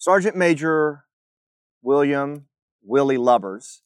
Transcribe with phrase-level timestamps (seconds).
[0.00, 1.04] Sergeant Major
[1.82, 2.46] William
[2.82, 3.82] Willie Lubbers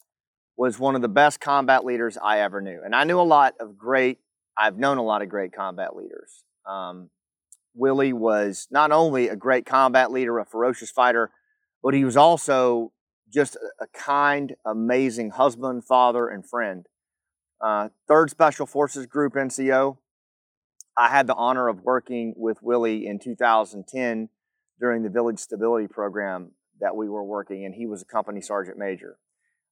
[0.57, 2.81] was one of the best combat leaders I ever knew.
[2.85, 4.21] And I knew a lot of great,
[4.57, 6.45] I've known a lot of great combat leaders.
[6.65, 7.11] Um,
[7.75, 11.33] Willie was not only a great combat leader, a ferocious fighter,
[11.83, 12.93] but he was also
[13.29, 16.87] just a, kind, amazing husband, father, and friend.
[17.61, 19.97] Uh, Third Special Forces Group NCO.
[20.97, 24.29] I had the honor of working with Willie in 2010
[24.81, 28.79] during the Village Stability Program that we were working, and he was a company sergeant
[28.79, 29.19] major.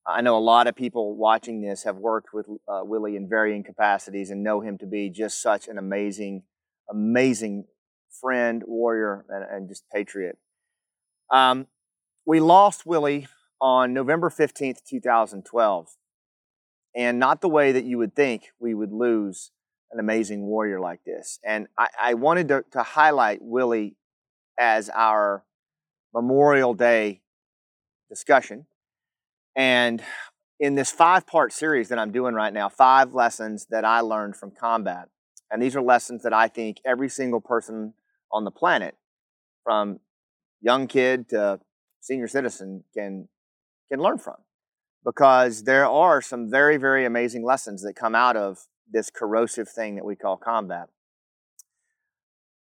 [0.07, 3.63] I know a lot of people watching this have worked with uh, Willie in varying
[3.63, 6.43] capacities and know him to be just such an amazing,
[6.91, 7.67] amazing
[8.21, 10.39] friend, warrior, and, and just patriot.
[11.31, 11.69] Um,
[12.27, 13.29] we lost Willie
[13.61, 15.89] on November 15th, 2012.
[16.95, 19.51] And not the way that you would think we would lose
[19.93, 21.39] an amazing warrior like this.
[21.45, 23.97] And I, I wanted to, to highlight Willie
[24.59, 25.45] as our
[26.15, 27.23] Memorial Day
[28.09, 28.67] discussion.
[29.57, 30.03] And
[30.61, 34.37] in this five part series that I'm doing right now, five lessons that I learned
[34.37, 35.09] from combat.
[35.51, 37.95] And these are lessons that I think every single person
[38.31, 38.97] on the planet,
[39.65, 40.01] from
[40.61, 41.61] young kid to
[42.01, 43.29] senior citizen, can,
[43.91, 44.37] can learn from.
[45.05, 49.97] Because there are some very, very amazing lessons that come out of this corrosive thing
[49.97, 50.89] that we call combat.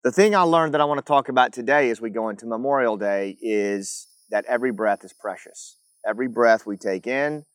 [0.03, 2.45] The thing I learned that I want to talk about today as we go into
[2.45, 5.77] Memorial Day is that every breath is precious.
[6.05, 7.45] Every breath we take in,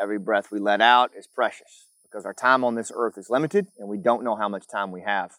[0.00, 3.66] every breath we let out is precious because our time on this earth is limited
[3.76, 5.32] and we don't know how much time we have.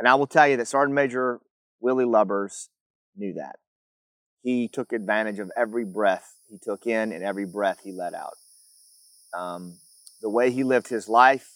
[0.00, 1.38] And I will tell you that Sergeant Major
[1.80, 2.68] Willie Lubbers
[3.16, 3.60] knew that.
[4.42, 8.34] He took advantage of every breath he took in and every breath he let out.
[9.32, 9.78] Um,
[10.22, 11.52] the way he lived his life,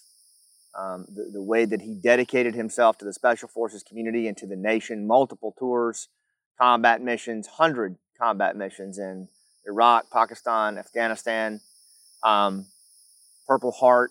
[0.79, 4.47] um, the, the way that he dedicated himself to the Special Forces community and to
[4.47, 6.09] the nation, multiple tours,
[6.59, 9.29] combat missions, 100 combat missions in
[9.67, 11.61] Iraq, Pakistan, Afghanistan,
[12.23, 12.67] um,
[13.47, 14.11] Purple Heart,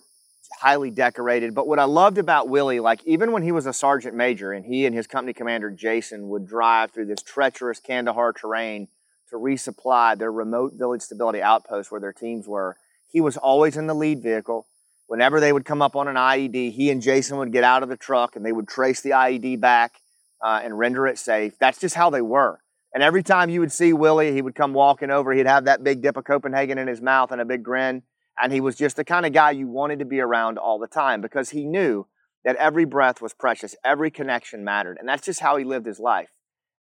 [0.60, 1.54] highly decorated.
[1.54, 4.64] But what I loved about Willie, like even when he was a sergeant major and
[4.64, 8.88] he and his company commander Jason would drive through this treacherous Kandahar terrain
[9.30, 12.76] to resupply their remote village stability outpost where their teams were,
[13.08, 14.66] he was always in the lead vehicle.
[15.06, 17.88] Whenever they would come up on an IED, he and Jason would get out of
[17.88, 20.00] the truck and they would trace the IED back
[20.44, 21.58] uh, and render it safe.
[21.58, 22.60] That's just how they were.
[22.92, 25.32] And every time you would see Willie, he would come walking over.
[25.32, 28.02] He'd have that big dip of Copenhagen in his mouth and a big grin.
[28.40, 30.86] And he was just the kind of guy you wanted to be around all the
[30.86, 32.06] time because he knew
[32.44, 34.98] that every breath was precious, every connection mattered.
[34.98, 36.30] And that's just how he lived his life.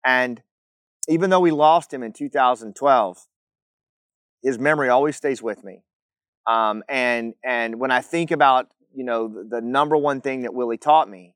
[0.05, 0.41] And
[1.07, 3.27] even though we lost him in 2012,
[4.41, 5.83] his memory always stays with me.
[6.45, 10.53] Um, and and when I think about you know the, the number one thing that
[10.53, 11.35] Willie taught me,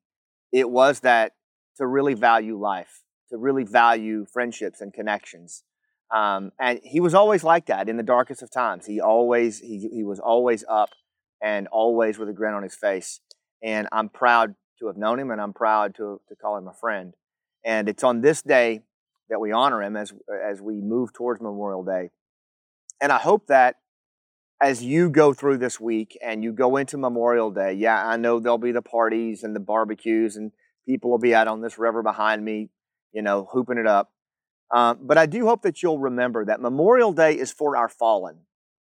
[0.51, 1.34] it was that
[1.78, 5.63] to really value life, to really value friendships and connections.
[6.13, 8.85] Um, and he was always like that in the darkest of times.
[8.85, 10.90] He always he he was always up
[11.41, 13.19] and always with a grin on his face.
[13.63, 16.73] And I'm proud to have known him, and I'm proud to to call him a
[16.73, 17.13] friend.
[17.66, 18.81] And it's on this day
[19.29, 20.13] that we honor him as
[20.50, 22.09] as we move towards Memorial Day.
[23.01, 23.75] And I hope that
[24.62, 28.40] as you go through this week and you go into Memorial Day, yeah, I know
[28.40, 30.51] there'll be the parties and the barbecues and
[30.88, 32.69] people will be out on this river behind me,
[33.13, 34.12] you know, hooping it up.
[34.73, 38.40] Um, but I do hope that you'll remember that Memorial Day is for our fallen,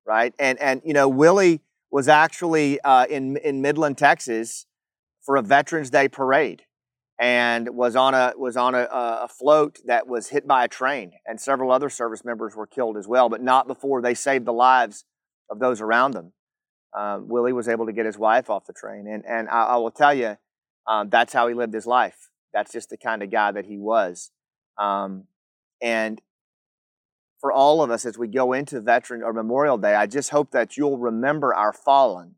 [0.08, 0.34] right?
[0.40, 4.66] And and you know, Willie was actually uh, in in Midland, Texas,
[5.22, 6.64] for a Veterans Day parade,
[7.20, 11.12] and was on a was on a, a float that was hit by a train,
[11.28, 14.54] and several other service members were killed as well, but not before they saved the
[14.54, 15.06] lives
[15.50, 16.34] of those around them.
[16.96, 19.76] Uh, Willie was able to get his wife off the train, and and I, I
[19.78, 20.38] will tell you,
[20.88, 22.30] um, that's how he lived his life.
[22.54, 24.32] That's just the kind of guy that he was.
[24.78, 25.26] Um,
[25.82, 26.22] and
[27.42, 30.52] for all of us, as we go into Veteran or Memorial Day, I just hope
[30.52, 32.36] that you'll remember our fallen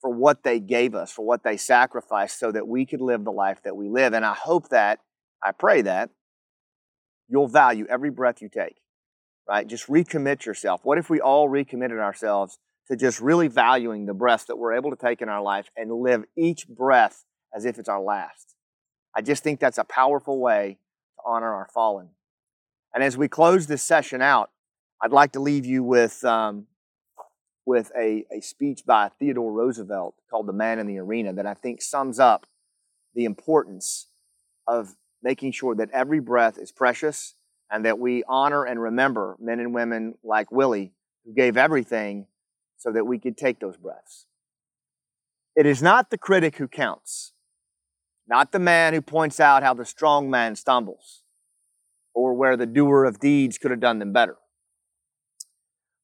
[0.00, 3.30] for what they gave us, for what they sacrificed, so that we could live the
[3.30, 4.14] life that we live.
[4.14, 5.00] And I hope that,
[5.42, 6.08] I pray that,
[7.28, 8.76] you'll value every breath you take
[9.50, 9.66] right?
[9.66, 10.80] Just recommit yourself.
[10.84, 12.58] What if we all recommitted ourselves
[12.88, 15.92] to just really valuing the breaths that we're able to take in our life and
[15.92, 17.24] live each breath
[17.54, 18.54] as if it's our last?
[19.14, 20.78] I just think that's a powerful way
[21.16, 22.10] to honor our fallen.
[22.94, 24.50] And as we close this session out,
[25.02, 26.66] I'd like to leave you with, um,
[27.66, 31.54] with a, a speech by Theodore Roosevelt called The Man in the Arena that I
[31.54, 32.46] think sums up
[33.16, 34.06] the importance
[34.68, 34.94] of
[35.24, 37.34] making sure that every breath is precious
[37.70, 40.92] and that we honor and remember men and women like Willie
[41.24, 42.26] who gave everything
[42.76, 44.26] so that we could take those breaths.
[45.54, 47.32] It is not the critic who counts,
[48.26, 51.22] not the man who points out how the strong man stumbles,
[52.14, 54.36] or where the doer of deeds could have done them better.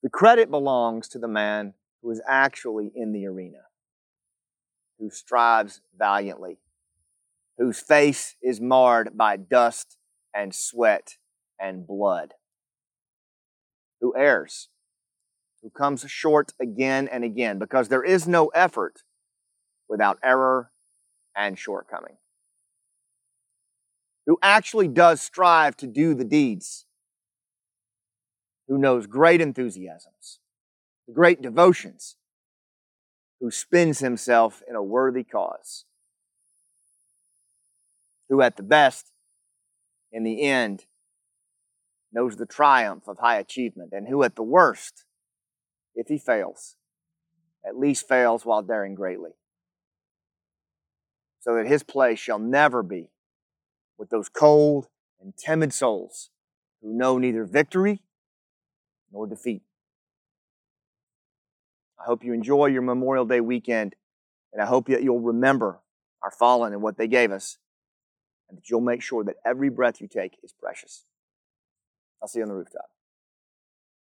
[0.03, 3.63] The credit belongs to the man who is actually in the arena,
[4.99, 6.59] who strives valiantly,
[7.59, 9.97] whose face is marred by dust
[10.35, 11.17] and sweat
[11.61, 12.35] and blood,
[14.01, 14.69] who errs,
[15.63, 19.03] who comes short again and again, because there is no effort
[19.89, 20.71] without error
[21.35, 22.17] and shortcoming,
[24.27, 26.87] who actually does strive to do the deeds,
[28.69, 30.41] who knows great enthusiasms,
[31.13, 32.17] great devotions,
[33.41, 35.85] who spends himself in a worthy cause,
[38.29, 39.13] who at the best,
[40.11, 40.87] in the end,
[42.17, 45.05] knows the triumph of high achievement, and who at the worst,
[45.95, 46.77] if he fails,
[47.67, 49.33] at least fails while daring greatly
[51.47, 53.09] so that his place shall never be
[53.97, 54.89] with those cold
[55.21, 56.31] and timid souls
[56.83, 58.03] who know neither victory
[59.13, 59.63] nor defeat.
[62.01, 63.95] I hope you enjoy your Memorial Day weekend,
[64.53, 65.79] and I hope that you'll remember
[66.21, 67.59] our fallen and what they gave us,
[68.49, 71.05] and that you'll make sure that every breath you take is precious.
[72.27, 72.96] I'll see you on the rooftop.